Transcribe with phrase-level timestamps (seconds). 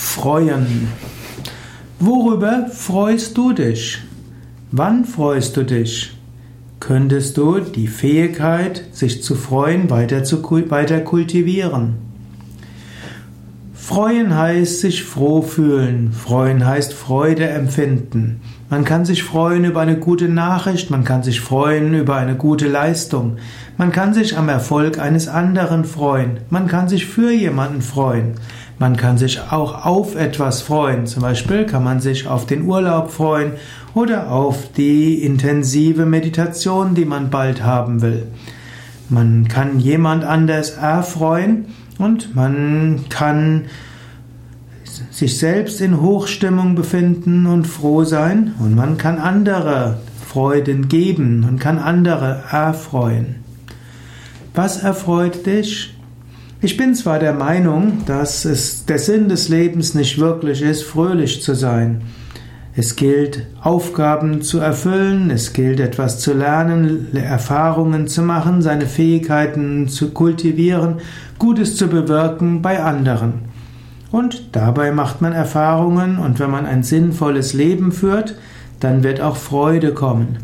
[0.00, 0.86] Freuen.
[1.98, 3.98] Worüber freust du dich?
[4.70, 6.16] Wann freust du dich?
[6.78, 10.40] Könntest du die Fähigkeit, sich zu freuen, weiter, zu,
[10.70, 11.96] weiter kultivieren?
[13.74, 16.12] Freuen heißt sich froh fühlen.
[16.12, 18.40] Freuen heißt Freude empfinden.
[18.70, 22.68] Man kann sich freuen über eine gute Nachricht, man kann sich freuen über eine gute
[22.68, 23.38] Leistung,
[23.78, 28.34] man kann sich am Erfolg eines anderen freuen, man kann sich für jemanden freuen,
[28.78, 31.06] man kann sich auch auf etwas freuen.
[31.06, 33.52] Zum Beispiel kann man sich auf den Urlaub freuen
[33.94, 38.26] oder auf die intensive Meditation, die man bald haben will.
[39.08, 41.66] Man kann jemand anders erfreuen
[41.98, 43.64] und man kann
[45.10, 51.58] sich selbst in Hochstimmung befinden und froh sein und man kann andere Freuden geben und
[51.58, 53.36] kann andere erfreuen.
[54.54, 55.97] Was erfreut dich?
[56.60, 61.40] Ich bin zwar der Meinung, dass es der Sinn des Lebens nicht wirklich ist, fröhlich
[61.40, 62.02] zu sein.
[62.74, 69.86] Es gilt, Aufgaben zu erfüllen, es gilt, etwas zu lernen, Erfahrungen zu machen, seine Fähigkeiten
[69.86, 70.96] zu kultivieren,
[71.38, 73.34] Gutes zu bewirken bei anderen.
[74.10, 78.34] Und dabei macht man Erfahrungen und wenn man ein sinnvolles Leben führt,
[78.80, 80.38] dann wird auch Freude kommen.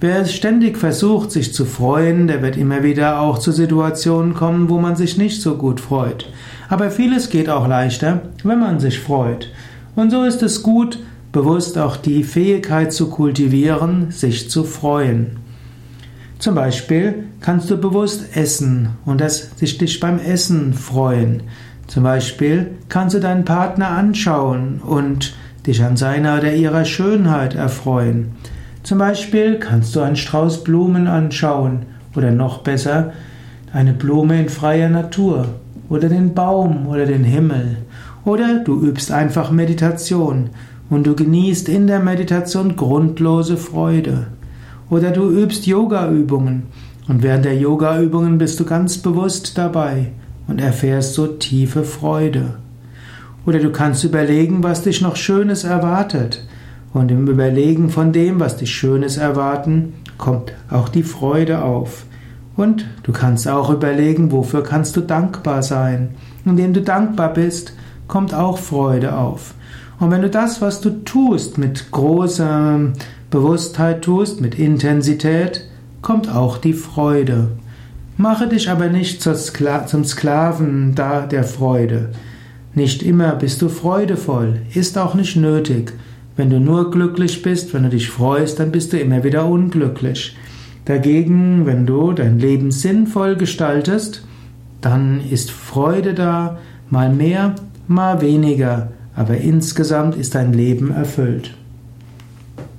[0.00, 4.78] Wer ständig versucht, sich zu freuen, der wird immer wieder auch zu Situationen kommen, wo
[4.78, 6.30] man sich nicht so gut freut.
[6.68, 9.50] Aber vieles geht auch leichter, wenn man sich freut.
[9.96, 10.98] Und so ist es gut,
[11.32, 15.38] bewusst auch die Fähigkeit zu kultivieren, sich zu freuen.
[16.38, 21.42] Zum Beispiel kannst du bewusst essen und das, dich beim Essen freuen.
[21.86, 25.34] Zum Beispiel kannst du deinen Partner anschauen und
[25.70, 28.32] dich an seiner oder ihrer Schönheit erfreuen.
[28.82, 33.12] Zum Beispiel kannst du einen Strauß Blumen anschauen oder noch besser
[33.72, 35.46] eine Blume in freier Natur
[35.88, 37.76] oder den Baum oder den Himmel.
[38.24, 40.50] Oder du übst einfach Meditation
[40.90, 44.26] und du genießt in der Meditation grundlose Freude.
[44.90, 46.64] Oder du übst Yoga-Übungen
[47.06, 50.10] und während der Yoga-Übungen bist du ganz bewusst dabei
[50.48, 52.56] und erfährst so tiefe Freude.
[53.46, 56.46] Oder du kannst überlegen, was dich noch Schönes erwartet.
[56.92, 62.04] Und im Überlegen von dem, was dich Schönes erwarten, kommt auch die Freude auf.
[62.56, 66.10] Und du kannst auch überlegen, wofür kannst du dankbar sein.
[66.44, 67.74] Indem du dankbar bist,
[68.08, 69.54] kommt auch Freude auf.
[69.98, 72.80] Und wenn du das, was du tust, mit großer
[73.30, 75.66] Bewusstheit tust, mit Intensität,
[76.02, 77.48] kommt auch die Freude.
[78.16, 82.10] Mache dich aber nicht zum Sklaven der Freude.
[82.74, 85.92] Nicht immer bist du freudevoll, ist auch nicht nötig.
[86.36, 90.36] Wenn du nur glücklich bist, wenn du dich freust, dann bist du immer wieder unglücklich.
[90.84, 94.24] Dagegen, wenn du dein Leben sinnvoll gestaltest,
[94.80, 96.58] dann ist Freude da,
[96.88, 97.54] mal mehr,
[97.86, 98.88] mal weniger
[99.20, 101.54] aber insgesamt ist dein Leben erfüllt.